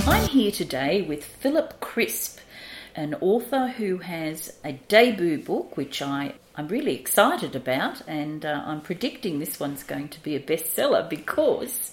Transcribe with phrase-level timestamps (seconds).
[0.05, 2.39] I'm here today with Philip Crisp,
[2.97, 8.63] an author who has a debut book, which I, I'm really excited about, and uh,
[8.65, 11.91] I'm predicting this one's going to be a bestseller because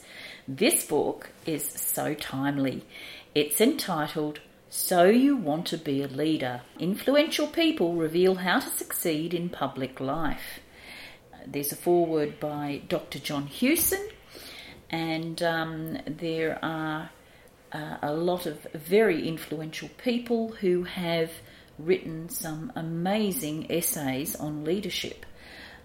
[0.56, 2.82] this book is so timely.
[3.36, 9.32] It's entitled So You Want to Be a Leader Influential People Reveal How to Succeed
[9.32, 10.58] in Public Life.
[11.46, 13.20] There's a foreword by Dr.
[13.20, 14.04] John Hewson,
[14.90, 17.10] and um, there are
[17.72, 21.30] uh, a lot of very influential people who have
[21.78, 25.24] written some amazing essays on leadership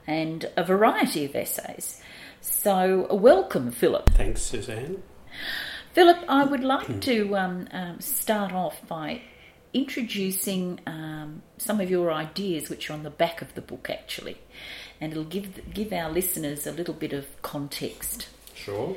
[0.08, 2.02] and a variety of essays.
[2.48, 4.12] So, welcome, Philip.
[4.12, 5.02] Thanks, Suzanne.
[5.94, 9.21] Philip, I would like to um, um, start off by
[9.74, 14.37] introducing um, some of your ideas, which are on the back of the book, actually,
[15.02, 18.27] and it'll give give our listeners a little bit of context.
[18.54, 18.96] Sure.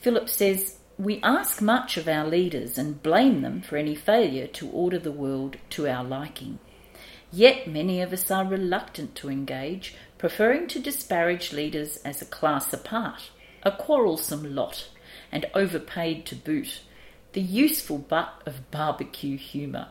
[0.00, 4.68] Philip says, We ask much of our leaders and blame them for any failure to
[4.70, 6.58] order the world to our liking.
[7.32, 12.72] Yet many of us are reluctant to engage, preferring to disparage leaders as a class
[12.72, 13.30] apart,
[13.62, 14.88] a quarrelsome lot,
[15.30, 16.80] and overpaid to boot,
[17.32, 19.88] the useful butt of barbecue humour.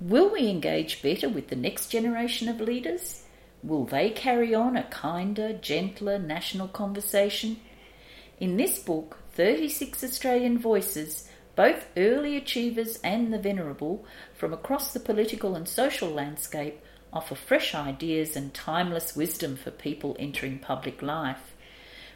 [0.00, 3.22] Will we engage better with the next generation of leaders?
[3.62, 7.58] Will they carry on a kinder, gentler national conversation?
[8.40, 15.00] In this book, 36 Australian voices, both early achievers and the venerable, from across the
[15.00, 16.80] political and social landscape,
[17.12, 21.54] offer fresh ideas and timeless wisdom for people entering public life.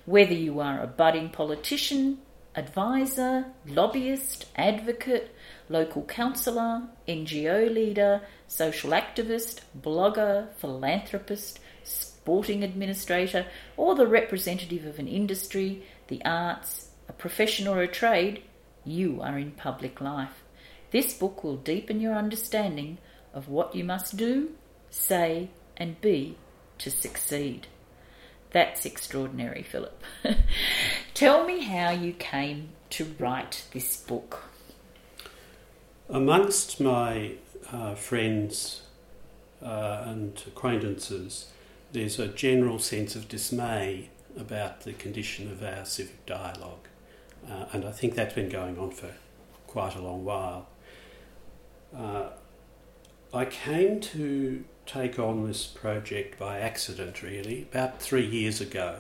[0.07, 2.19] Whether you are a budding politician,
[2.55, 5.35] advisor, lobbyist, advocate,
[5.69, 13.47] local councillor, NGO leader, social activist, blogger, philanthropist, sporting administrator,
[13.77, 18.43] or the representative of an industry, the arts, a profession, or a trade,
[18.85, 20.43] you are in public life.
[20.91, 22.99] This book will deepen your understanding
[23.33, 24.51] of what you must do,
[24.95, 26.37] say, and be
[26.79, 27.67] to succeed.
[28.53, 30.01] That's extraordinary, Philip.
[31.15, 34.45] Tell me how you came to write this book.
[36.09, 37.33] Amongst my
[37.73, 38.83] uh, friends
[39.61, 41.51] uh, and acquaintances,
[41.93, 46.87] there's a general sense of dismay about the condition of our civic dialogue,
[47.49, 49.11] uh, and I think that's been going on for
[49.67, 50.69] quite a long while.
[51.97, 52.31] Uh,
[53.33, 58.99] I came to take on this project by accident, really, about three years ago.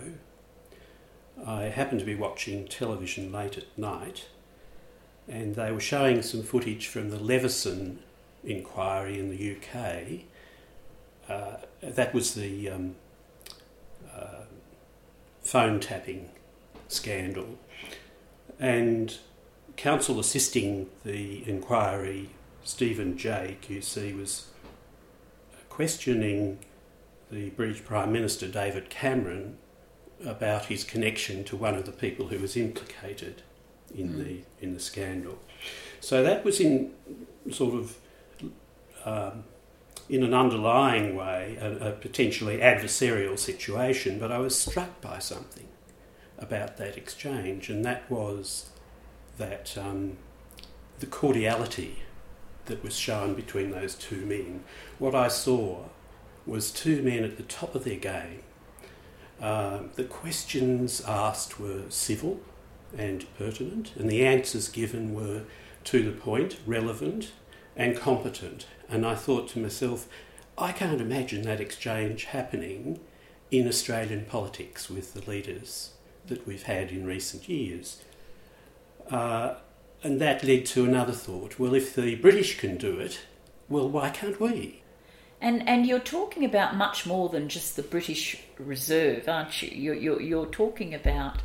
[1.46, 4.26] I happened to be watching television late at night,
[5.28, 7.98] and they were showing some footage from the Leveson
[8.44, 10.24] inquiry in the UK.
[11.28, 12.94] Uh, that was the um,
[14.14, 14.44] uh,
[15.42, 16.30] phone tapping
[16.88, 17.58] scandal.
[18.60, 19.16] And
[19.76, 22.30] counsel assisting the inquiry,
[22.62, 24.46] Stephen Jay, QC, was
[25.74, 26.56] questioning
[27.32, 29.58] the British Prime Minister David Cameron
[30.24, 33.42] about his connection to one of the people who was implicated
[33.92, 34.24] in mm.
[34.24, 35.36] the in the scandal.
[35.98, 36.92] So that was in
[37.50, 37.96] sort of
[39.04, 39.44] um,
[40.08, 45.68] in an underlying way a, a, potentially adversarial situation, but I was struck by something
[46.38, 48.70] about that exchange, and that was
[49.38, 50.18] that um,
[51.00, 52.04] the cordiality
[52.66, 54.64] that was shown between those two men.
[54.98, 55.84] What I saw
[56.46, 58.42] was two men at the top of their game.
[59.40, 62.40] Uh, the questions asked were civil
[62.96, 65.42] and pertinent, and the answers given were
[65.84, 67.32] to the point, relevant,
[67.76, 68.66] and competent.
[68.88, 70.08] And I thought to myself,
[70.56, 73.00] I can't imagine that exchange happening
[73.50, 75.90] in Australian politics with the leaders
[76.26, 78.02] that we've had in recent years.
[79.10, 79.56] Uh,
[80.04, 83.20] and that led to another thought well, if the British can do it,
[83.68, 84.82] well, why can't we?
[85.40, 89.68] And, and you're talking about much more than just the British Reserve, aren't you?
[89.68, 91.42] You're, you're, you're talking about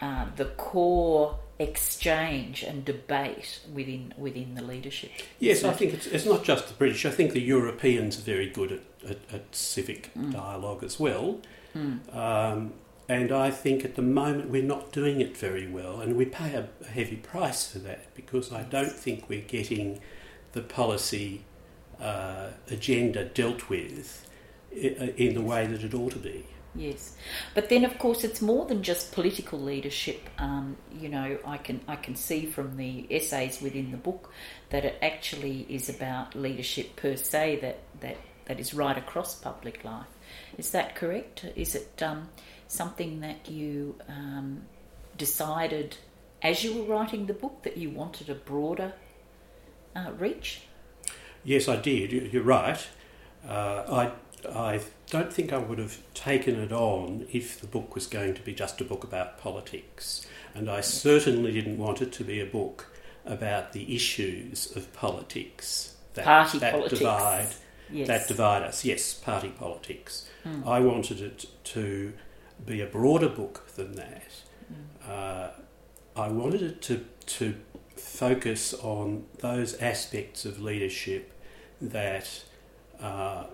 [0.00, 5.10] uh, the core exchange and debate within within the leadership.
[5.38, 7.06] Yes, I think it's, it's not just the British.
[7.06, 10.32] I think the Europeans are very good at, at, at civic mm.
[10.32, 11.40] dialogue as well.
[11.74, 12.14] Mm.
[12.14, 12.72] Um,
[13.08, 16.54] and I think at the moment we're not doing it very well, and we pay
[16.54, 20.00] a, heavy price for that because I don't think we're getting
[20.52, 21.44] the policy
[22.00, 24.28] uh, agenda dealt with
[24.72, 26.44] in the way that it ought to be.
[26.74, 27.16] Yes,
[27.54, 30.28] but then of course it's more than just political leadership.
[30.38, 34.30] Um, you know, I can I can see from the essays within the book
[34.70, 37.60] that it actually is about leadership per se.
[37.62, 38.16] That that
[38.46, 40.06] that is right across public life.
[40.58, 41.46] Is that correct?
[41.56, 42.28] Is it um,
[42.68, 44.62] something that you um,
[45.16, 45.96] decided
[46.42, 48.92] as you were writing the book that you wanted a broader
[49.94, 50.62] uh, reach?
[51.44, 52.32] Yes, I did.
[52.32, 52.86] You're right.
[53.48, 54.10] Uh,
[54.44, 54.80] I, I
[55.10, 58.52] don't think I would have taken it on if the book was going to be
[58.52, 60.26] just a book about politics.
[60.54, 62.88] And I certainly didn't want it to be a book
[63.24, 66.98] about the issues of politics that, party that politics.
[66.98, 67.48] divide
[67.90, 68.08] yes.
[68.08, 68.84] that divide us.
[68.84, 70.28] Yes, party politics.
[70.44, 70.66] Mm.
[70.66, 72.12] I wanted it to
[72.64, 74.30] be a broader book than that.
[74.72, 75.10] Mm.
[75.10, 75.48] Uh,
[76.16, 77.54] I wanted it to to
[77.96, 81.32] focus on those aspects of leadership
[81.80, 82.44] that
[83.00, 83.44] uh,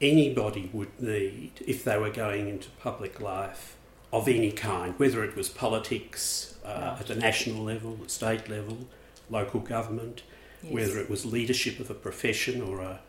[0.00, 3.76] anybody would need if they were going into public life
[4.12, 8.86] of any kind, whether it was politics uh, at a national level, a state level,
[9.28, 10.22] local government,
[10.62, 10.72] yes.
[10.72, 13.00] whether it was leadership of a profession or a,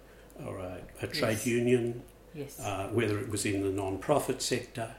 [0.46, 1.48] or a, a trade yes.
[1.48, 2.02] union,
[2.34, 2.60] yes.
[2.60, 4.96] uh, whether it was in the non-profit sector.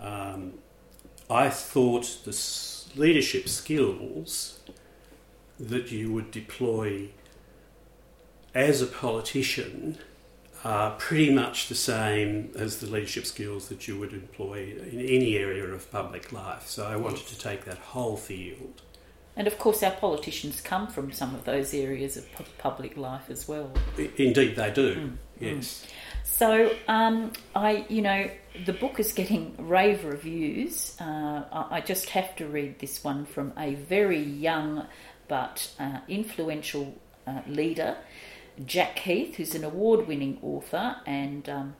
[0.00, 0.54] Um,
[1.30, 2.36] I thought the
[2.96, 4.60] leadership skills
[5.58, 7.08] that you would deploy
[8.54, 9.98] as a politician
[10.64, 15.36] are pretty much the same as the leadership skills that you would employ in any
[15.36, 16.66] area of public life.
[16.66, 18.82] So I wanted to take that whole field.
[19.38, 22.26] And of course, our politicians come from some of those areas of
[22.58, 23.70] public life as well.
[23.96, 24.96] Indeed, they do.
[24.96, 25.16] Mm.
[25.38, 25.86] Yes.
[26.24, 28.28] So, um, I, you know,
[28.66, 30.96] the book is getting rave reviews.
[31.00, 34.86] Uh, I just have to read this one from a very young
[35.28, 37.96] but uh, influential uh, leader,
[38.64, 41.76] Jack Heath, who's an award winning author, and um,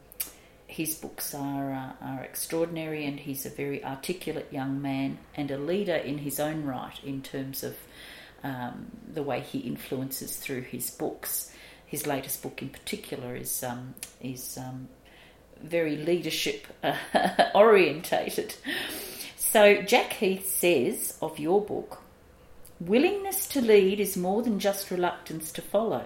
[0.69, 5.57] his books are, uh, are extraordinary, and he's a very articulate young man and a
[5.59, 7.75] leader in his own right in terms of
[8.45, 11.51] um, the way he influences through his books.
[11.87, 14.89] His latest book, in particular, is um, is um,
[15.63, 16.67] very leadership
[17.55, 18.55] orientated.
[19.37, 22.03] So Jack Heath says of your book,
[22.79, 26.05] willingness to lead is more than just reluctance to follow.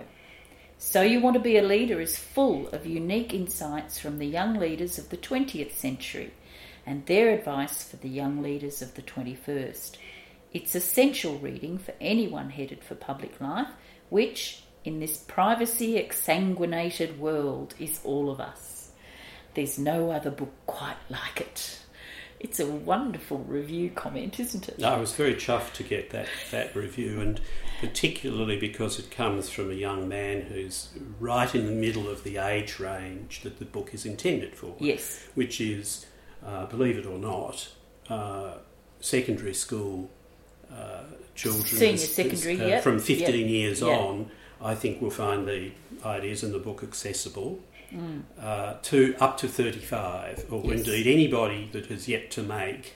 [0.85, 4.59] So You Want to Be a Leader is full of unique insights from the young
[4.59, 6.33] leaders of the 20th century
[6.85, 9.97] and their advice for the young leaders of the 21st.
[10.53, 13.69] It's essential reading for anyone headed for public life,
[14.11, 18.91] which, in this privacy exsanguinated world, is all of us.
[19.55, 21.79] There's no other book quite like it.
[22.41, 24.81] It's a wonderful review comment, isn't it?
[24.81, 27.41] No, I was very chuffed to get that, that review, and
[27.83, 32.37] particularly because it comes from a young man who's right in the middle of the
[32.37, 34.77] age range that the book is intended for.
[34.79, 35.27] Yes.
[35.35, 36.07] Which is,
[36.47, 37.69] uh, believe it or not,
[38.09, 38.55] uh,
[39.01, 40.09] secondary school
[40.73, 41.03] uh,
[41.35, 41.65] children.
[41.65, 42.83] Senior secondary, uh, yep.
[42.85, 43.49] From 15 yep.
[43.49, 44.01] years yep.
[44.01, 44.31] on,
[44.61, 45.73] I think we'll find the
[46.05, 47.59] ideas in the book accessible
[47.93, 48.23] mm.
[48.41, 50.79] uh, to up to 35, or yes.
[50.79, 52.95] indeed anybody that has yet to make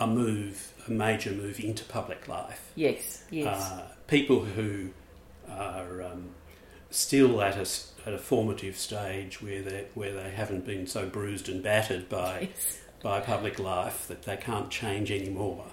[0.00, 2.72] a move, a major move into public life.
[2.74, 3.46] Yes, yes.
[3.46, 4.90] Uh, people who
[5.48, 6.30] are um,
[6.90, 11.48] still at a, at a formative stage where they where they haven't been so bruised
[11.48, 12.80] and battered by yes.
[13.02, 15.66] by public life that they can't change anymore.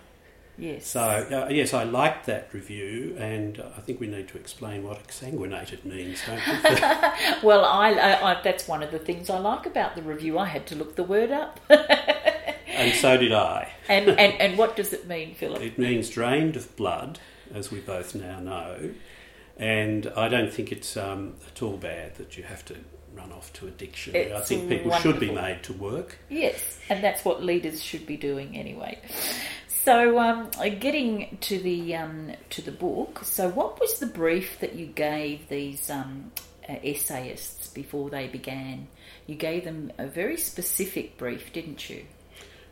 [0.60, 0.88] Yes.
[0.88, 4.84] So, uh, yes, I liked that review, and uh, I think we need to explain
[4.84, 6.80] what exsanguinated means, don't we?
[7.48, 10.40] well, I, I, I, that's one of the things I like about the review.
[10.40, 11.60] I had to look the word up.
[11.70, 13.72] and so did I.
[13.88, 15.62] and, and, and what does it mean, Philip?
[15.62, 17.20] It means drained of blood,
[17.54, 18.92] as we both now know.
[19.58, 22.76] And I don't think it's um, at all bad that you have to
[23.16, 24.16] run off to addiction.
[24.16, 25.12] It's I think people wonderful.
[25.12, 26.20] should be made to work.
[26.30, 29.00] Yes, and that's what leaders should be doing anyway.
[29.68, 33.22] So, um, getting to the um, to the book.
[33.24, 36.32] So, what was the brief that you gave these um,
[36.70, 38.88] uh, essayists before they began?
[39.26, 42.06] You gave them a very specific brief, didn't you?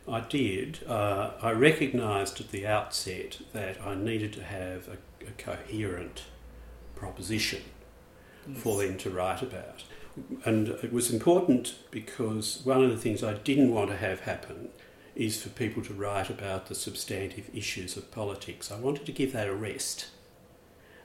[0.08, 0.80] I did.
[0.86, 6.24] Uh, I recognised at the outset that I needed to have a, a coherent
[6.94, 7.62] proposition
[8.48, 8.62] yes.
[8.62, 9.84] for them to write about.
[10.44, 14.70] And it was important because one of the things I didn't want to have happen
[15.14, 18.70] is for people to write about the substantive issues of politics.
[18.70, 20.06] I wanted to give that a rest.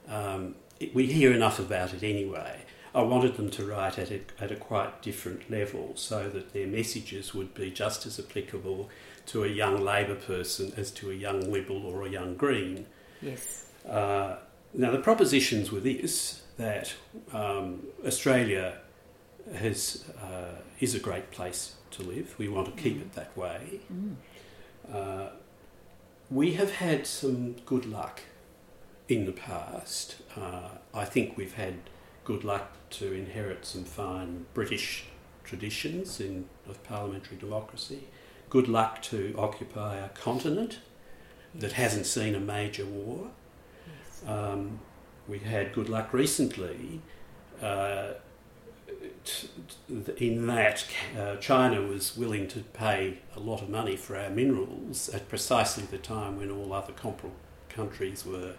[0.08, 2.62] Um, it, we hear enough about it anyway.
[2.94, 6.68] I wanted them to write at a, at a quite different level so that their
[6.68, 8.90] messages would be just as applicable
[9.28, 12.86] to a young Labor person as to a young Liberal or a young Green.
[13.22, 13.66] Yes.
[13.88, 14.36] Uh,
[14.74, 16.94] now, the propositions were this that
[17.34, 18.78] um, Australia
[19.56, 22.36] has uh, is a great place to live.
[22.38, 23.02] We want to keep Mm.
[23.02, 23.80] it that way.
[23.94, 24.16] Mm.
[24.94, 25.30] Uh,
[26.30, 28.22] we have had some good luck
[29.08, 30.18] in the past.
[30.38, 31.76] Uh, I think we've had
[32.24, 35.06] good luck to inherit some fine British
[35.44, 38.08] traditions in, of parliamentary democracy.
[38.50, 40.80] Good luck to occupy a continent
[41.56, 43.32] that hasn't seen a major war.
[43.88, 44.30] Yes.
[44.30, 44.80] Um,
[45.28, 47.02] we had good luck recently
[47.62, 48.14] uh,
[49.24, 49.50] t-
[50.06, 50.86] t- in that
[51.18, 55.84] uh, China was willing to pay a lot of money for our minerals at precisely
[55.84, 57.36] the time when all other comparable
[57.70, 58.54] countries were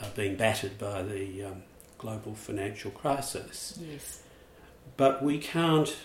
[0.00, 1.62] uh, being battered by the um,
[1.98, 3.78] global financial crisis.
[3.80, 4.22] Yes.
[4.96, 5.96] But we can't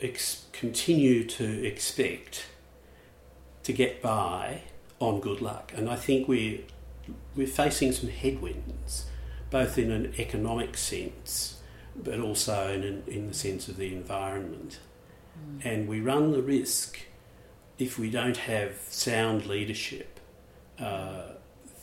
[0.00, 2.46] ex- continue to expect
[3.62, 4.62] to get by
[4.98, 5.72] on good luck.
[5.76, 6.60] And I think we're,
[7.36, 9.06] we're facing some headwinds,
[9.50, 11.60] both in an economic sense,
[11.96, 14.78] but also in, an, in the sense of the environment.
[15.38, 15.64] Mm.
[15.64, 16.98] And we run the risk,
[17.78, 20.20] if we don't have sound leadership,
[20.78, 21.32] uh,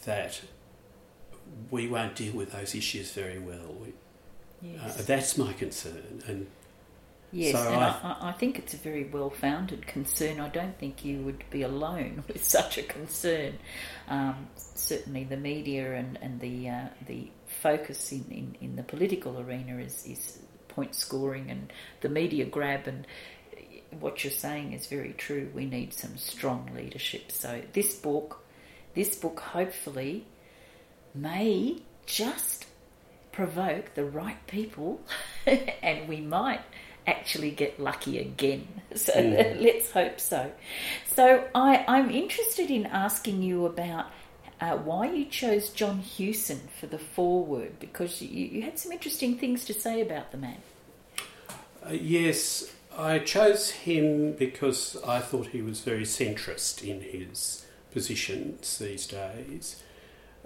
[0.06, 0.41] that
[1.72, 3.74] we won't deal with those issues very well.
[3.82, 3.94] We,
[4.62, 5.00] Yes.
[5.00, 6.22] uh, that's my concern.
[6.27, 6.48] And
[7.32, 10.39] Yes, So and I- I, I, I think it's a very well founded concern.
[10.39, 13.60] I don't think you would be alone with such a concern.
[14.08, 17.29] Um, certainly, the media and, and the uh, the
[17.62, 20.39] focus in, in, in the political arena is, is
[20.70, 22.88] point scoring and the media grab.
[22.88, 23.06] And
[24.00, 25.51] what you're saying is very true.
[25.53, 27.32] We need some strong leadership.
[27.32, 28.41] So, this book,
[28.96, 30.25] this book hopefully
[31.16, 32.66] may just
[33.32, 35.01] provoke the right people
[35.82, 36.62] and we might
[37.08, 38.68] actually get lucky again.
[38.96, 39.62] So Mm.
[39.62, 40.51] let's hope so.
[41.13, 44.08] So I, I'm interested in asking you about
[44.60, 49.38] uh, why you chose John Hewson for the foreword because you, you had some interesting
[49.38, 50.58] things to say about the man.
[51.88, 58.78] uh, yes, I chose him because I thought he was very centrist in his positions
[58.80, 59.82] these days.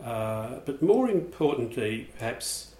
[0.01, 2.73] Uh, but more importantly, perhaps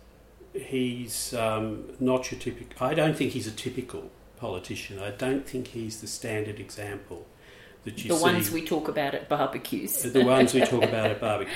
[0.54, 2.86] he's um, not your typical.
[2.86, 5.00] I don't think he's a typical politician.
[5.00, 7.26] I don't think he's the standard example
[7.84, 8.20] that you the see.
[8.20, 10.02] The ones we talk about at barbecues.
[10.04, 11.56] the ones we talk about at barbecues.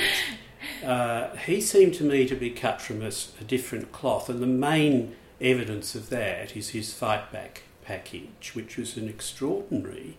[0.84, 3.12] Uh, he seemed to me to be cut from a
[3.46, 8.98] different cloth, and the main evidence of that is his fight back package, which was
[8.98, 10.18] an extraordinary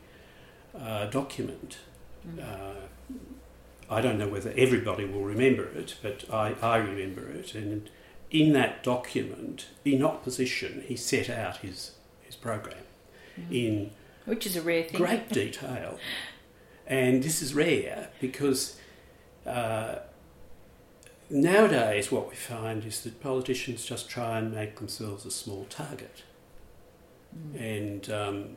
[0.79, 1.79] uh, document.
[2.27, 2.75] Mm.
[3.91, 7.55] I don't know whether everybody will remember it, but I, I remember it.
[7.55, 7.89] And
[8.31, 11.93] in that document, in opposition, he set out his,
[12.23, 12.77] his program
[13.39, 13.53] Mm.
[13.55, 13.91] in
[14.25, 14.97] Which is a rare thing.
[15.01, 15.99] great detail.
[16.89, 18.79] And this is rare because
[19.47, 19.97] uh,
[21.31, 26.23] nowadays what we find is that politicians just try and make themselves a small target.
[27.37, 27.61] Mm.
[27.61, 28.57] And um,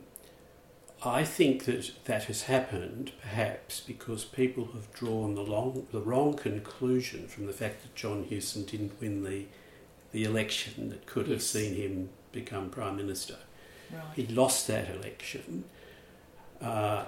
[1.04, 6.34] I think that that has happened perhaps because people have drawn the, long, the wrong
[6.34, 9.46] conclusion from the fact that John Hewson didn't win the,
[10.12, 13.36] the election that could have seen him become Prime Minister.
[13.92, 14.02] Right.
[14.14, 15.64] He lost that election,
[16.60, 17.06] uh,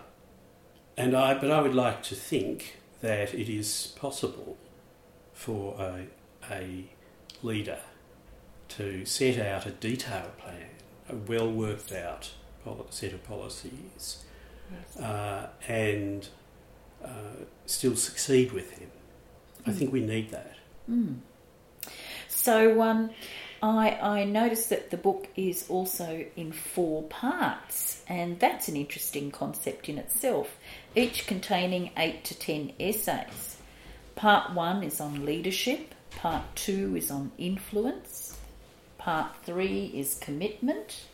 [0.96, 1.32] and I.
[1.34, 4.58] But I would like to think that it is possible
[5.32, 6.06] for a,
[6.52, 6.84] a
[7.42, 7.78] leader
[8.70, 10.68] to set out a detailed plan,
[11.08, 12.32] a well worked out
[12.90, 14.24] set of policies,
[15.00, 16.28] uh, and
[17.04, 17.08] uh,
[17.66, 18.90] still succeed with him.
[19.66, 19.76] I Mm.
[19.78, 20.56] think we need that.
[20.90, 21.16] Mm.
[22.28, 23.10] So um,
[23.62, 23.90] I,
[24.20, 29.88] I noticed that the book is also in four parts, and that's an interesting concept
[29.88, 30.48] in itself,
[30.94, 33.56] each containing eight to ten essays.
[34.16, 38.36] Part one is on leadership, part two is on influence,
[38.98, 41.04] part three is commitment,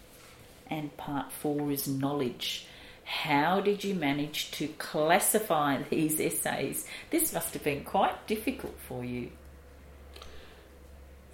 [0.71, 2.67] and part four is knowledge.
[3.05, 6.87] How did you manage to classify these essays?
[7.11, 9.31] This must have been quite difficult for you.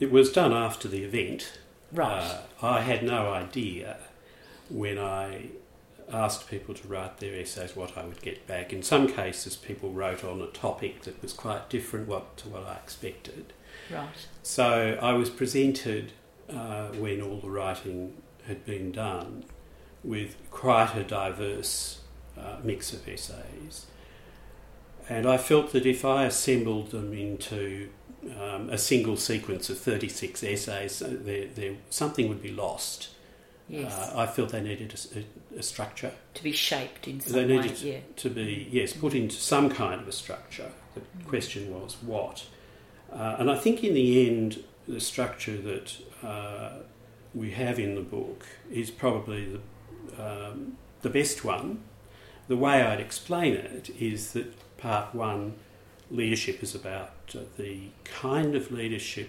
[0.00, 1.58] It was done after the event.
[1.92, 2.22] Right.
[2.22, 3.98] Uh, I had no idea
[4.68, 5.50] when I
[6.12, 8.72] asked people to write their essays what I would get back.
[8.72, 12.64] In some cases, people wrote on a topic that was quite different what, to what
[12.64, 13.52] I expected.
[13.90, 14.08] right.
[14.42, 16.12] So I was presented,
[16.48, 18.14] uh, when all the writing
[18.46, 19.44] had been done,
[20.04, 22.00] with quite a diverse
[22.38, 23.86] uh, mix of essays.
[25.08, 27.88] And I felt that if I assembled them into
[28.40, 33.10] um, a single sequence of 36 essays, uh, there, there, something would be lost.
[33.68, 33.92] Yes.
[33.92, 34.94] Uh, I felt they needed
[35.56, 37.62] a structure to be shaped in some they way.
[37.62, 37.98] needed Yeah.
[38.16, 40.70] to be, yes, put into some kind of a structure.
[40.94, 42.46] The question was what.
[43.12, 46.78] Uh, and I think in the end, the structure that uh,
[47.36, 49.58] we have in the book is probably
[50.16, 51.80] the, um, the best one.
[52.48, 55.54] The way I'd explain it is that part one,
[56.10, 57.10] leadership, is about
[57.58, 59.28] the kind of leadership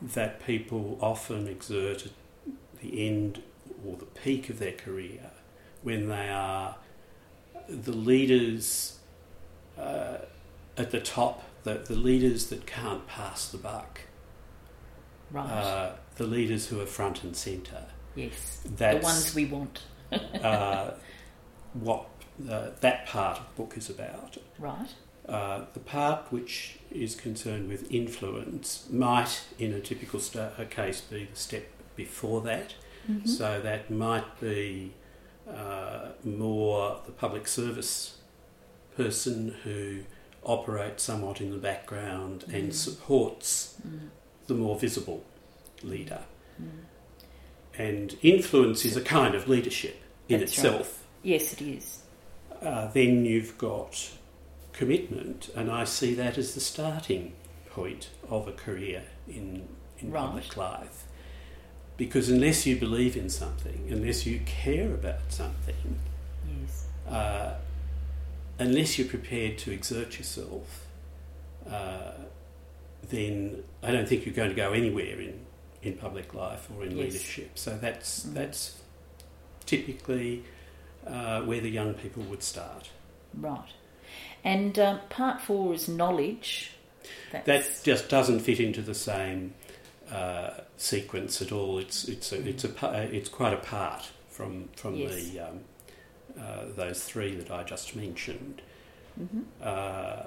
[0.00, 2.12] that people often exert at
[2.80, 3.42] the end
[3.86, 5.30] or the peak of their career
[5.82, 6.76] when they are
[7.68, 8.98] the leaders
[9.78, 10.18] uh,
[10.78, 14.00] at the top, the, the leaders that can't pass the buck,
[15.30, 15.44] Right.
[15.50, 17.86] uh, the leaders who are front and centre.
[18.14, 18.60] yes.
[18.76, 19.80] That's the ones we want.
[20.44, 20.90] uh,
[21.74, 22.06] what
[22.50, 24.36] uh, that part of the book is about.
[24.58, 24.88] Right.
[25.28, 31.00] Uh, the part which is concerned with influence might, in a typical sta- a case,
[31.02, 32.74] be the step before that.
[33.10, 33.28] Mhm.
[33.28, 34.92] So that might be
[35.50, 38.18] uh, more the public service
[38.96, 40.00] person who
[40.44, 42.74] operates somewhat in the background and Mm.
[42.74, 44.08] supports Mm.
[44.46, 45.24] the more visible
[45.82, 46.20] leader.
[46.60, 46.68] Mm.
[47.78, 50.66] And influence is a kind of leadership in That's right.
[50.66, 51.04] itself.
[51.22, 52.02] Yes, it is.
[52.60, 54.10] Uh, then you've got
[54.72, 57.32] commitment, and I see that as the starting
[57.70, 59.68] point of a career in,
[60.00, 60.26] in Right.
[60.26, 61.04] public life.
[61.96, 65.98] Because unless you believe in something, unless you care about something,
[66.48, 66.86] Yes.
[67.08, 67.54] uh,
[68.58, 70.86] unless you're prepared to exert yourself,
[71.68, 72.12] uh,
[73.08, 75.46] then I don't think you're going to go anywhere in,
[75.82, 77.12] in public life or in Yes.
[77.12, 77.50] leadership.
[77.58, 78.34] So that's Mm.
[78.34, 78.76] that's
[79.66, 80.44] typically
[81.06, 82.90] uh, where the young people would start.
[83.34, 83.70] Right.
[84.44, 86.72] And um, part four is knowledge.
[87.32, 89.54] That's, That just doesn't fit into the same
[90.10, 91.78] uh, sequence at all.
[91.78, 95.14] It's it's a, it's a it's quite apart from from Yes.
[95.30, 95.60] the um,
[96.38, 98.62] uh, those three that I just mentioned.
[99.20, 99.44] Mhm.
[99.62, 100.26] Uh,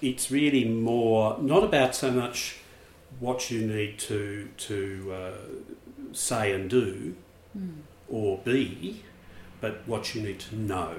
[0.00, 2.56] it's really more not about so much
[3.20, 5.32] what you need to to uh,
[6.12, 7.14] say and do
[7.56, 7.78] Mm.
[8.10, 9.02] or be,
[9.60, 10.96] but what you need to know.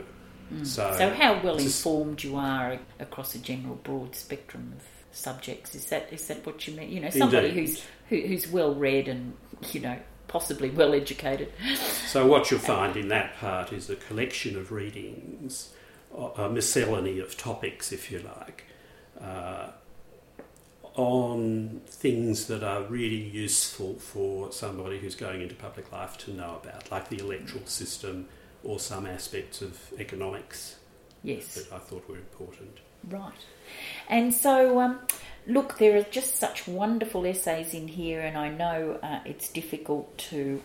[0.54, 0.66] Mm.
[0.66, 5.86] So- So, how well informed you are across a general broad spectrum of subjects is
[5.88, 6.90] that is that what you mean?
[6.92, 7.60] You know, somebody Indeed.
[7.70, 9.34] who's who, who's well read and
[9.72, 11.52] you know possibly well educated.
[12.08, 15.70] So what you'll find in that part is a collection of readings,
[16.36, 18.64] a miscellany of topics, if you like,
[19.22, 19.70] uh,
[20.96, 26.60] on things that are really useful for somebody who's going into public life to know
[26.64, 28.28] about, like the electoral system
[28.64, 30.76] or some aspects of economics
[31.24, 31.56] Yes.
[31.56, 32.80] that I thought were important.
[33.08, 33.34] Right.
[34.10, 35.00] And so, um,
[35.48, 40.18] look, there are just such wonderful essays in here, and I know uh, it's difficult
[40.30, 40.62] to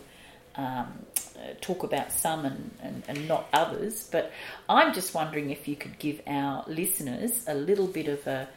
[0.55, 1.05] um,
[1.37, 4.31] uh, talk about some and, and, and not others, but
[4.69, 8.47] I'm just wondering if you could give our listeners a little bit of a,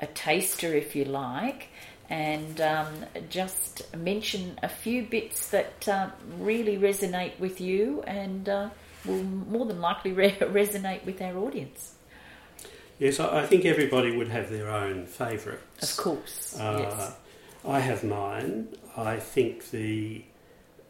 [0.00, 1.68] a taster, if you like,
[2.10, 2.88] and um,
[3.28, 6.08] just mention a few bits that uh,
[6.38, 8.70] really resonate with you and uh,
[9.04, 11.94] will more than likely re- resonate with our audience.
[12.98, 15.92] Yes, I think everybody would have their own favourites.
[15.92, 17.12] Of course, Uh, yes.
[17.64, 18.68] I have mine.
[18.96, 20.22] I think the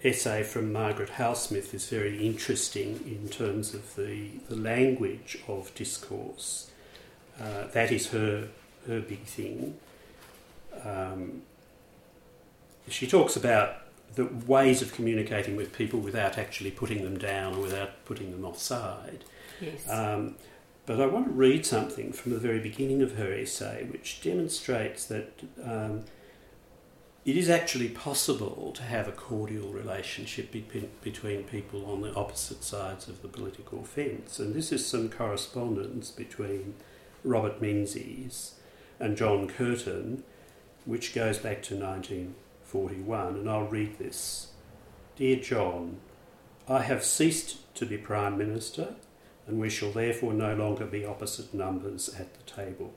[0.03, 6.71] essay from Margaret Housesmith is very interesting in terms of the, the language of discourse.
[7.39, 8.49] Uh, that is her,
[8.87, 9.77] her big thing.
[10.85, 11.43] Um,
[12.89, 13.83] she talks about
[14.15, 18.45] the ways of communicating with people without actually putting them down or without putting them
[18.45, 19.25] offside.
[19.61, 19.89] Yes.
[19.89, 20.37] Um,
[20.87, 25.05] but I want to read something from the very beginning of her essay, which demonstrates
[25.07, 26.05] that um,
[27.27, 32.65] it is actually possible to have a cordial relationship between, between people on the opposite
[32.65, 34.39] sides of the political fence.
[34.39, 36.75] And this is some correspondence between
[37.23, 38.55] Robert Menzies
[38.99, 40.25] and John Curtin,
[40.85, 43.37] which goes back to 1941.
[43.37, 44.49] And I'll read this
[45.17, 45.99] Dear John,
[46.69, 48.95] I have ceased to be Prime Minister
[49.49, 52.93] and we shall therefore no longer be opposite numbers at the table.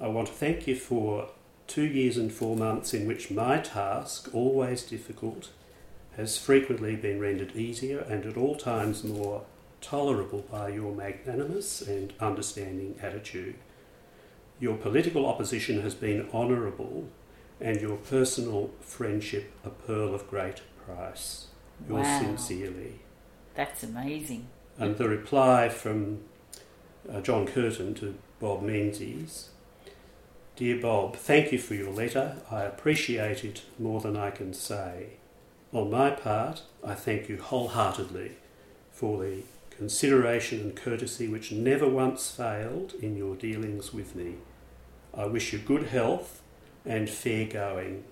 [0.00, 1.30] I want to thank you for
[1.68, 5.50] two years and four months in which my task, always difficult,
[6.16, 9.44] has frequently been rendered easier and at all times more
[9.80, 13.54] tolerable by your magnanimous and understanding attitude.
[14.60, 17.08] Your political opposition has been honourable
[17.60, 21.46] and your personal friendship a pearl of great price.
[21.88, 22.20] Yours Wow.
[22.20, 23.00] sincerely.
[23.54, 24.48] That's amazing.
[24.78, 26.20] And the reply from
[27.10, 29.48] uh, John Curtin to Bob Menzies
[30.60, 32.36] Dear Bob, thank you for your letter.
[32.50, 35.14] I appreciate it more than I can say.
[35.72, 38.32] On my part, I thank you wholeheartedly
[38.90, 44.34] for the consideration and courtesy which never once failed in your dealings with me.
[45.16, 46.40] I wish you good health
[46.84, 48.04] and fair going.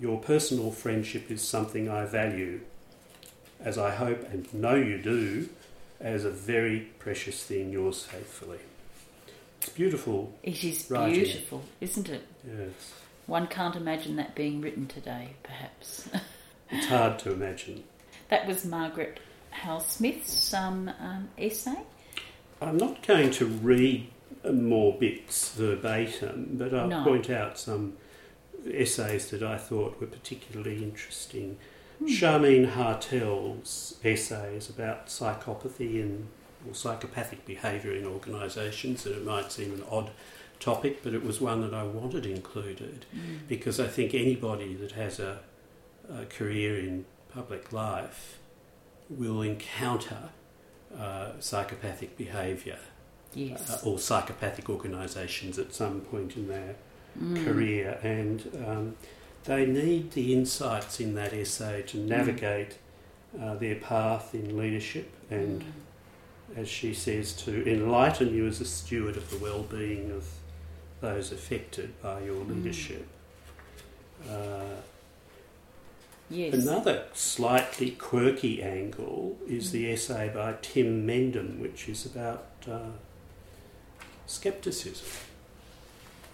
[0.00, 2.60] Your personal friendship is something I value,
[3.60, 5.48] as I hope and know you do,
[6.00, 8.58] as a very precious thing, yours faithfully.
[9.60, 10.34] It's beautiful.
[10.42, 11.14] It is Writing.
[11.22, 12.26] beautiful, isn't it?
[12.46, 12.92] Yes.
[13.26, 16.08] One can't imagine that being written today, perhaps.
[16.70, 17.84] It's hard to imagine.
[18.30, 21.76] that was Margaret Howell Smith's um, um, essay.
[22.60, 24.08] I'm not going to read
[24.52, 27.04] more bits verbatim, but I'll No.
[27.04, 27.94] point out some
[28.70, 31.56] essays that I thought were particularly interesting.
[31.98, 32.06] Hmm.
[32.06, 36.28] Charmine Härtel's essays about psychopathy and
[36.68, 40.10] or psychopathic behaviour in organisations, and it might seem an odd
[40.60, 43.46] topic, but it was one that I wanted included Mm.
[43.48, 45.40] because I think anybody that has a,
[46.10, 48.38] a career in public life
[49.10, 50.30] will encounter
[50.98, 52.78] uh, psychopathic behaviour
[53.34, 53.70] Yes.
[53.84, 56.76] uh, or psychopathic organisations at some point in their
[57.20, 57.44] Mm.
[57.44, 58.96] career, and um,
[59.44, 62.76] they need the insights in that essay to navigate
[63.40, 66.60] uh, their path in leadership and, Mm.
[66.60, 70.26] as she says, to enlighten you as a steward of the well-being of
[71.00, 72.56] those affected by your Mm.
[72.56, 73.06] leadership.
[74.28, 74.80] Uh,
[76.30, 76.54] Yes.
[76.54, 82.78] Another slightly quirky angle is the essay by Tim Mendham, which is about uh,
[84.26, 85.06] skepticism,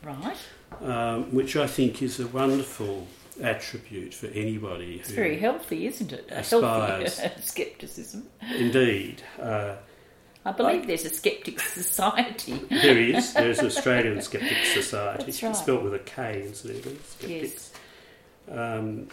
[0.02, 0.36] Right.
[0.82, 3.06] um, which I think is a wonderful
[3.42, 6.26] attribute for anybody It's very healthy, isn't it?
[6.30, 7.18] Aspires.
[7.20, 8.28] healthy scepticism.
[8.56, 9.76] indeed, uh,
[10.44, 12.54] I believe there's a Skeptic society.
[12.70, 13.32] there is.
[13.34, 15.54] There's an Australian Skeptic Society, That's right.
[15.56, 16.96] spelt with a K incidentally.
[17.06, 17.72] Skeptics.
[18.48, 18.56] Yes.
[18.58, 19.08] Um,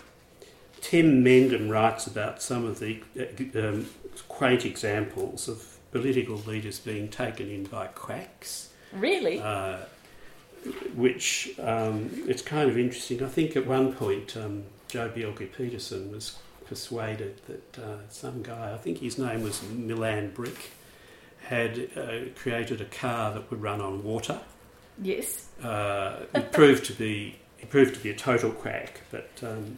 [0.80, 3.88] Tim Mendham writes about some of the uh, um,
[4.30, 9.40] quaint examples of political leaders being taken in by quacks, Really?
[9.40, 9.78] uh,
[10.96, 13.24] which um, it's kind of interesting.
[13.24, 18.78] I think at one point um, Joh Bjelke-Petersen was persuaded that uh, some guy, I
[18.78, 20.72] think his name was Milan Brick,
[21.44, 24.40] had uh, created a car that would run on water.
[25.02, 25.48] yes.
[25.64, 29.78] Uh, it proved to be he proved to be a total quack, but um,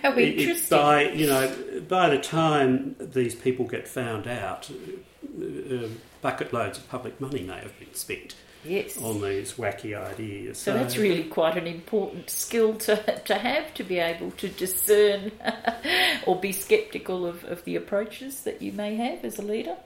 [0.00, 1.54] How it- it- by you know,
[1.88, 5.88] by the time these people get found out, uh, uh,
[6.20, 9.00] bucket loads of public money may have been spent yes.
[9.02, 10.58] on these wacky ideas.
[10.58, 15.32] So that's really quite an important skill to, to have to be able to discern
[16.26, 19.76] or be sceptical of, of the approaches that you may have as a leader.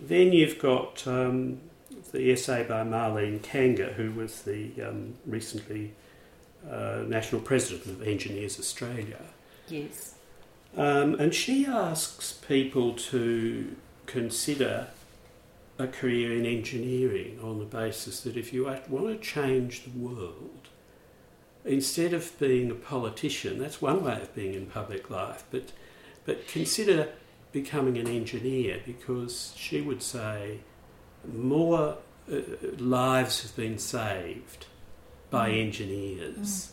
[0.00, 1.60] Then you've got um,
[2.10, 5.92] the essay by Marlene Kanga, who was the um, recently
[6.70, 9.20] uh, national president of Engineers Australia.
[9.68, 10.14] Yes.
[10.76, 14.88] Um, and she asks people to consider
[15.78, 20.68] a career in engineering on the basis that if you want to change the world,
[21.64, 25.72] instead of being a politician, that's one way of being in public life, but,
[26.24, 27.08] but consider
[27.52, 30.60] becoming an engineer because she would say
[31.32, 31.96] more
[32.30, 32.36] uh,
[32.78, 34.66] lives have been saved
[35.32, 35.60] by Mm.
[35.66, 36.72] engineers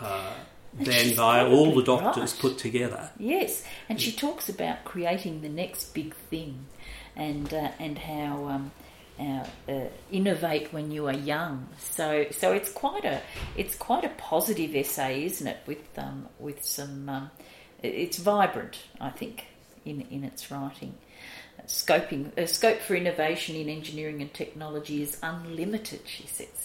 [0.00, 0.32] uh,
[0.72, 2.40] than by all the doctors right.
[2.40, 3.10] put together.
[3.18, 6.66] Yes, and she talks about creating the next big thing,
[7.14, 8.70] and uh, and how um,
[9.18, 11.68] how, uh, innovate when you are young.
[11.78, 13.20] So so it's quite a
[13.56, 15.58] it's quite a positive essay, isn't it?
[15.66, 17.30] With um, with some um,
[17.82, 19.46] it's vibrant, I think,
[19.84, 20.94] in in its writing.
[21.66, 26.59] Scoping uh, scope for innovation in engineering and technology is unlimited, she says.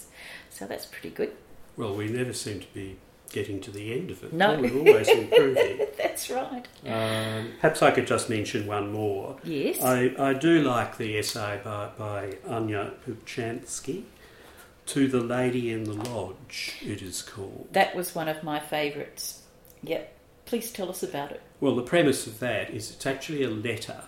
[0.56, 1.34] So that's pretty good.
[1.76, 2.96] Well, we never seem to be
[3.30, 4.32] getting to the end of it.
[4.32, 4.58] No.
[4.58, 5.86] We're always improving.
[5.98, 6.66] That's right.
[6.86, 9.36] Um, perhaps I could just mention one more.
[9.44, 9.84] Yes.
[9.84, 14.04] I, I do like the essay by, by Anya Pupchansky,
[14.86, 17.68] To the Lady in the Lodge, it is called.
[17.74, 19.42] That was one of my favourites.
[19.84, 20.14] Yep.
[20.46, 21.42] Please tell us about it.
[21.60, 24.04] Well, the premise of that is it's actually a letter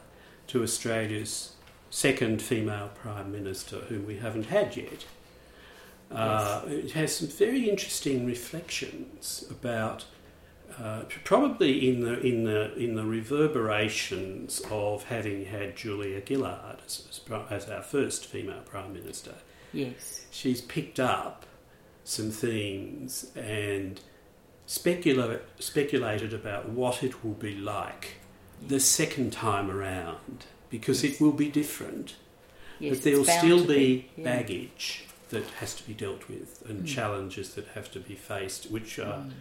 [0.47, 1.51] to Australia's
[1.89, 5.03] second female Prime Minister, whom we haven't had yet.
[6.11, 10.05] Uh, it has some very interesting reflections about
[10.79, 17.07] uh, probably in the in the in the reverberations of having had Julia Gillard as,
[17.09, 19.33] as, as our first female prime minister.
[19.73, 20.25] Yes.
[20.31, 21.45] She's picked up
[22.03, 23.99] some themes and
[24.65, 28.15] specula- speculated about what it will be like
[28.65, 32.15] the second time around because it will be different
[32.79, 32.95] Yes.
[32.95, 34.23] but there'll still to be Yeah.
[34.23, 36.87] baggage that has to be dealt with and Mm.
[36.87, 39.31] challenges that have to be faced, which are Mm.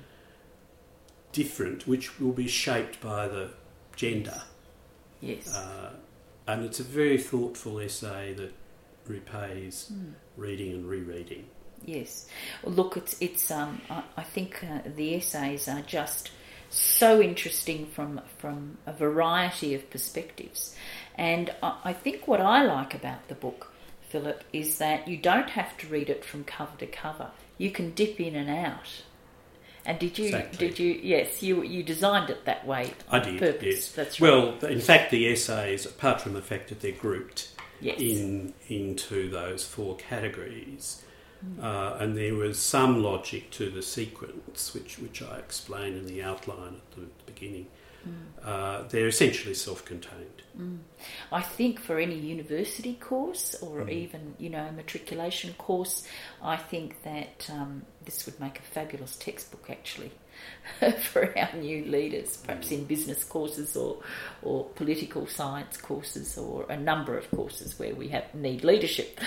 [1.33, 3.51] different, which will be shaped by the
[3.95, 4.43] gender.
[5.21, 5.55] Yes.
[5.55, 5.93] Uh,
[6.47, 8.53] and it's a very thoughtful essay that
[9.07, 10.15] repays Mm.
[10.37, 11.49] reading and rereading.
[11.85, 12.27] Yes.
[12.63, 13.51] Well, look, it's it's.
[13.51, 16.31] Um, I, I think uh, the essays are just
[16.71, 20.75] so interesting from from a variety of perspectives,
[21.17, 23.73] and I, I think what I like about the book,
[24.17, 27.33] Philip, is that you don't have to read it from cover to cover.
[27.59, 29.03] You can dip in and out.
[29.85, 30.27] And did you?
[30.27, 30.69] Exactly.
[30.69, 31.01] Did you?
[31.03, 32.95] Yes, you you designed it that way.
[33.11, 33.39] I did.
[33.39, 33.63] Purpose.
[33.63, 33.93] Yes.
[33.93, 34.31] That's right.
[34.31, 37.51] Well, in fact, the essays, apart from the fact that they're grouped
[37.81, 38.01] yes.
[38.01, 41.03] in into those four categories,
[41.61, 46.23] uh, and there was some logic to the sequence, which which I explain in the
[46.23, 47.67] outline at the beginning.
[48.45, 50.43] Uh, they're essentially self-contained.
[51.31, 53.91] I think for any university course or Mm.
[53.91, 56.07] even you know a matriculation course,
[56.43, 60.13] I think that um, this would make a fabulous textbook actually
[61.11, 63.99] for our new leaders, perhaps in business courses or
[64.43, 69.21] or political science courses or a number of courses where we have need leadership.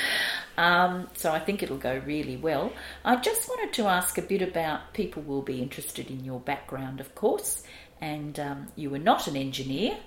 [0.58, 2.72] Um, so I think it'll go really well.
[3.06, 7.00] I just wanted to ask a bit about people will be interested in your background,
[7.00, 7.64] of course,
[8.02, 9.98] and um, you were not an engineer.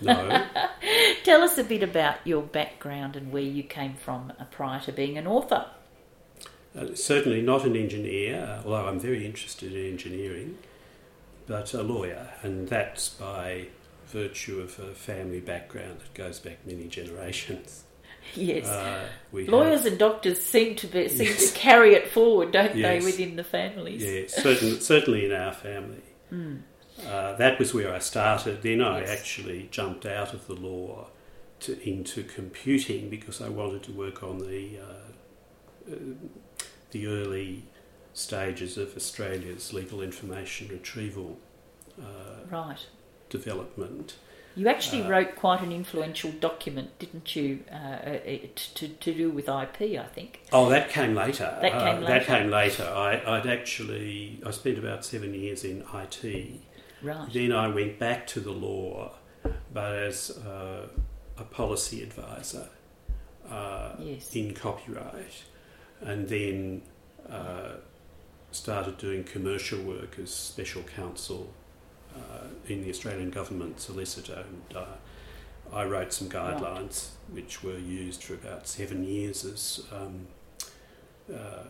[0.00, 0.44] No,
[1.24, 5.16] Tell us a bit about your background and where you came from prior to being
[5.18, 5.66] an author.
[6.78, 10.58] uh, certainly not an engineer, uh, although I'm very interested in engineering,
[11.46, 13.68] but a lawyer, and that's by
[14.08, 17.84] virtue of a family background that goes back many generations.
[18.34, 18.66] Yes.
[18.66, 21.52] Uh, Lawyers have- and doctors seem to be seem Yes.
[21.52, 23.02] to carry it forward, don't Yes.
[23.02, 24.02] they, within the families?
[24.04, 26.02] Yeah, certainly, certainly in our family.
[27.04, 28.62] Uh, that was where I started.
[28.62, 29.10] Then I Yes.
[29.10, 31.08] actually jumped out of the law
[31.60, 35.96] to, into computing because I wanted to work on the uh, uh,
[36.90, 37.64] the early
[38.14, 41.38] stages of Australia's legal information retrieval
[42.00, 42.86] uh, Right.
[43.28, 44.16] development.
[44.54, 47.58] You actually wrote quite an influential document, didn't you,
[48.74, 50.40] to, to do with IP, I think.
[50.50, 51.58] Oh, that came later.
[51.60, 52.06] That Uh, came later.
[52.06, 52.84] That came later.
[52.84, 56.60] I, I'd actually I spent about seven years in IT.
[57.06, 57.32] Right.
[57.32, 59.12] Then I went back to the law,
[59.72, 60.88] but as uh,
[61.38, 62.68] a policy advisor
[63.48, 64.34] uh, Yes.
[64.34, 65.44] in copyright,
[66.00, 66.82] and then
[67.30, 67.74] uh,
[68.50, 71.52] started doing commercial work as special counsel
[72.16, 74.44] uh, in the Australian government solicitor.
[74.48, 74.86] And uh,
[75.72, 80.26] I wrote some guidelines which were used for about seven years as um,
[81.32, 81.64] uh,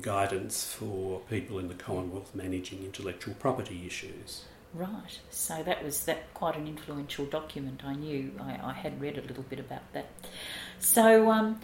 [0.00, 4.44] guidance for people in the Commonwealth managing intellectual property issues.
[4.74, 5.20] Right.
[5.30, 7.82] So that was that quite an influential document.
[7.84, 10.06] I knew I, I had read a little bit about that.
[10.78, 11.60] So, um,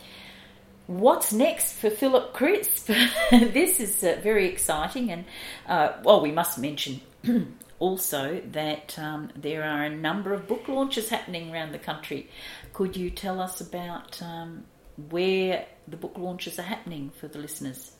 [0.86, 2.88] what's next for Philip Crisp?
[3.30, 5.24] this is uh, very exciting, and
[5.66, 7.00] uh, well, we must mention.
[7.80, 12.28] Also, that um, there are a number of book launches happening around the country.
[12.72, 14.64] Could you tell us about um,
[15.10, 17.92] where the book launches are happening for the listeners?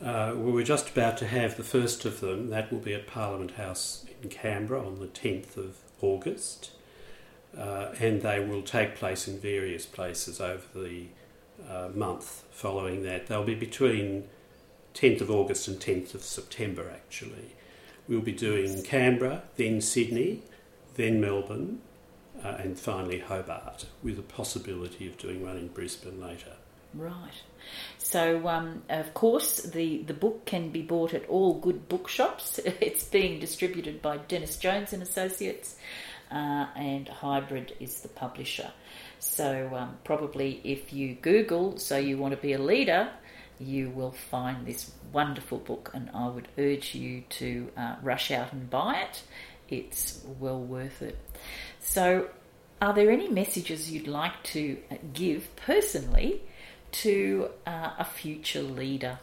[0.00, 2.48] Uh, well, we're just about to have the first of them.
[2.48, 6.70] That will be at Parliament House in Canberra on the 10th of August.
[7.56, 11.06] Uh, and they will take place in various places over the
[11.68, 13.26] uh, month following that.
[13.26, 14.26] They'll be between
[14.94, 17.56] 10th of August and 10th of September, actually.
[18.08, 20.42] We'll be doing Canberra, then Sydney,
[20.94, 21.82] then Melbourne,
[22.42, 26.52] uh, and finally Hobart, with a possibility of doing one in Brisbane later.
[26.94, 27.42] Right.
[27.98, 32.58] So, um, of course, the, the book can be bought at all good bookshops.
[32.80, 35.76] It's being distributed by Dennis Jones and Associates,
[36.30, 38.72] uh, and Hybrid is the publisher.
[39.20, 43.10] So, um, probably if you Google, so you want to be a leader,
[43.60, 48.52] you will find this wonderful book, and I would urge you to uh, rush out
[48.52, 49.22] and buy it.
[49.68, 51.16] It's well worth it.
[51.78, 52.30] So,
[52.82, 56.42] are there any messages you'd like to uh, give personally
[56.92, 59.18] to uh, a future leader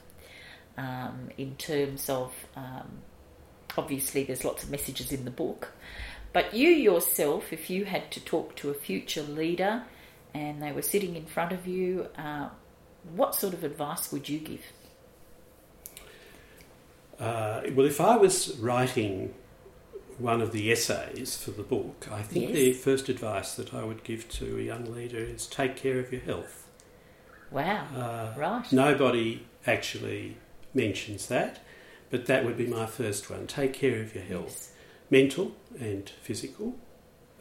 [0.77, 2.99] um, in terms of um,
[3.77, 5.69] obviously there's lots of messages in the book,
[6.33, 9.83] but you yourself, if you had to talk to a future leader
[10.33, 12.49] and they were sitting in front of you, uh,
[13.15, 14.61] what sort of advice would you give?
[17.19, 19.33] Uh, well, if I was writing
[20.19, 22.53] one of the essays for the book, I think Yes.
[22.53, 26.11] the first advice that I would give to a young leader is take care of
[26.11, 26.66] your health.
[27.51, 28.71] Wow, Uh, right.
[28.71, 30.37] Nobody actually
[30.73, 31.59] mentions that,
[32.09, 33.47] but that would be my first one.
[33.47, 34.71] Take care of your health, Yes.
[35.09, 36.75] mental and physical.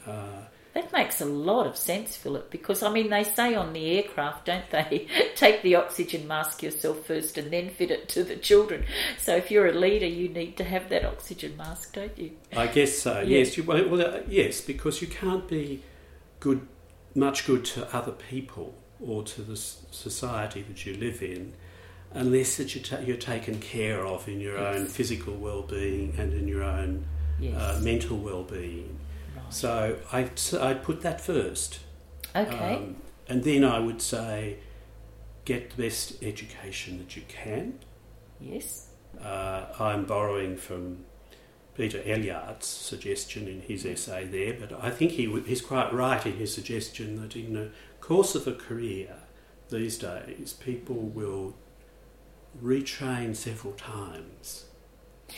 [0.07, 3.97] Uh, That makes a lot of sense, Philip, because I mean, they say on the
[3.97, 5.09] aircraft, don't they?
[5.35, 8.85] Take the oxygen mask yourself first and then fit it to the children.
[9.19, 12.33] So if you're a leader, you need to have that oxygen mask, don't you?
[12.55, 13.21] I guess so.
[13.27, 13.38] Yeah.
[13.38, 15.83] Yes, you, well, uh, yes, because you can't be
[16.40, 16.61] good,
[17.14, 21.53] much good to other people or to the society that you live in
[22.15, 26.49] unless that you're, ta- you're taken care of in your own physical well-being and in
[26.49, 27.05] your own
[27.39, 27.55] Yes.
[27.61, 28.99] uh, mental well-being.
[29.37, 29.53] Right.
[29.53, 31.81] So I I'd put that first.
[32.35, 32.77] okay.
[32.77, 32.97] Um,
[33.29, 34.57] and then I would say
[35.45, 37.79] get the best education that you can.
[38.41, 38.89] yes.
[39.23, 41.05] Uh, I'm borrowing from
[41.75, 46.25] Peter Elliot's suggestion in his essay there, but I think he, w- he's quite right
[46.25, 47.69] in his suggestion that in the
[48.07, 49.16] course of a career
[49.69, 51.57] these days, people will
[52.62, 54.66] retrain several times,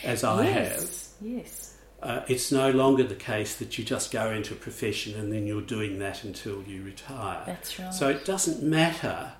[0.03, 0.65] as I have.
[0.67, 1.13] yes.
[1.19, 1.75] Yes.
[2.01, 5.47] Uh, it's no longer the case that you just go into a profession and then
[5.47, 7.41] you're doing that until you retire.
[7.45, 7.93] That's right.
[7.93, 9.33] So it doesn't matter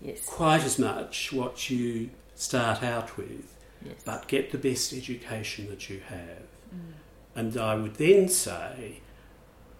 [0.00, 0.24] yes.
[0.24, 3.54] quite as much what you start out with,
[3.84, 3.96] Yes.
[4.04, 6.46] but get the best education that you have.
[6.74, 6.92] Mm.
[7.36, 9.00] And I would then say,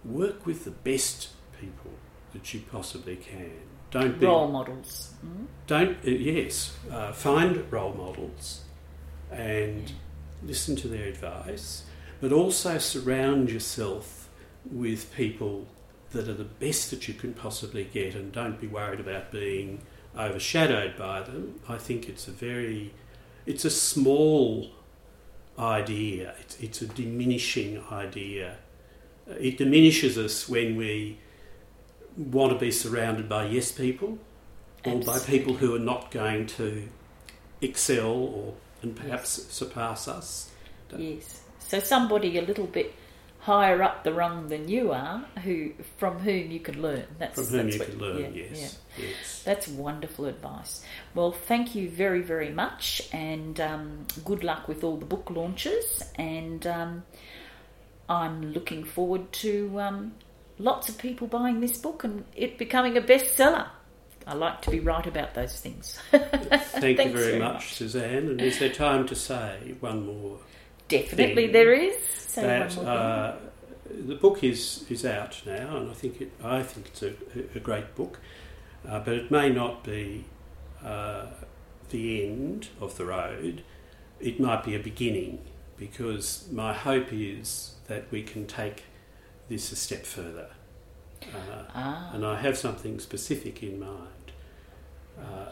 [0.05, 1.29] work with the best
[1.59, 1.91] people
[2.33, 3.51] that you possibly can.
[3.91, 5.13] Don't be Role models.
[5.23, 5.45] Mm?
[5.67, 8.61] don't uh, yes uh, find role models
[9.31, 9.93] and
[10.43, 11.83] listen to their advice
[12.19, 14.29] but also surround yourself
[14.71, 15.67] with people
[16.11, 19.81] that are the best that you can possibly get and don't be worried about being
[20.17, 22.93] overshadowed by them i think it's a very
[23.45, 24.69] it's a small
[25.57, 28.57] idea it's, it's a diminishing idea
[29.39, 31.17] it diminishes us when we
[32.17, 34.17] want to be surrounded by yes people
[34.85, 36.83] or by people who are not going to
[37.61, 40.51] excel or and perhaps surpass us.
[40.97, 41.41] Yes.
[41.59, 42.93] So somebody a little bit
[43.39, 47.05] higher up the rung than you are, who from whom you can learn.
[47.17, 48.79] That's From whom that's you what- can learn, yeah, yes.
[48.97, 49.05] yeah.
[49.05, 49.43] yes.
[49.43, 50.83] That's wonderful advice.
[51.15, 56.03] Well, thank you very, very much, and um, good luck with all the book launches.
[56.15, 57.03] And um,
[58.07, 60.13] I'm looking forward to um,
[60.59, 63.67] lots of people buying this book and it becoming a bestseller.
[64.25, 65.99] I like to be right about those things.
[66.11, 67.73] Thank you very very much, much.
[67.73, 68.29] Suzanne.
[68.29, 70.37] And is there time to say one more?
[70.87, 72.01] Definitely, there is.
[72.05, 73.35] Say that uh,
[73.89, 77.13] the book is, is out now, and I think it, I think it's a,
[77.55, 78.19] a great book,
[78.87, 80.25] uh, but it may not be
[80.83, 81.25] uh,
[81.89, 83.63] the end of the road.
[84.19, 85.41] It might be a beginning,
[85.77, 88.83] because my hope is that we can take
[89.49, 90.49] this a step further.
[91.23, 94.31] Uh, Ah, and I have something specific in mind.
[95.19, 95.51] Uh,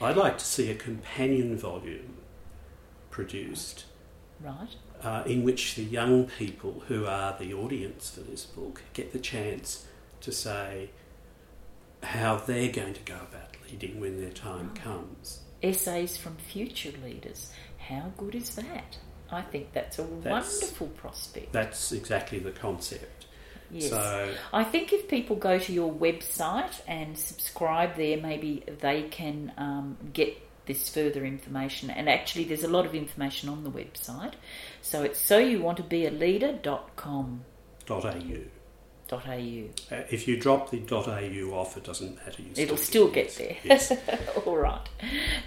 [0.00, 2.18] I'd like to see a companion volume
[3.10, 3.86] produced
[4.40, 4.76] right.
[5.02, 9.18] uh, in which the young people who are the audience for this book get the
[9.18, 9.86] chance
[10.20, 10.90] to say
[12.04, 15.40] how they're going to go about leading when their time comes.
[15.62, 17.50] Essays from future leaders.
[17.78, 18.98] How good is that?
[19.30, 21.52] I think that's a That's- wonderful prospect.
[21.52, 23.26] That's exactly the concept.
[23.70, 23.90] Yes.
[23.90, 29.52] So, I think if people go to your website and subscribe there, maybe they can
[29.58, 31.90] um, get this further information.
[31.90, 34.34] And actually, there's a lot of information on the website.
[34.80, 37.40] So it's so you want to be a leader.com.au.
[39.10, 39.16] .au.
[39.16, 40.04] Uh, Au.
[40.10, 42.42] if you drop the .au off, it doesn't matter.
[42.42, 43.56] You It'll still get yes, there.
[43.64, 43.92] Yes.
[44.46, 44.86] All right.